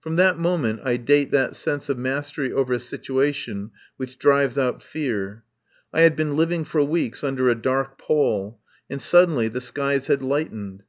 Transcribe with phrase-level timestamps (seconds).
[0.00, 4.82] From that moment I date that sense of mastery over a situation which drives out
[4.82, 5.44] fear.
[5.94, 8.58] I had been living for weeks under a dark pall
[8.90, 10.80] and suddenly the skies had light ened.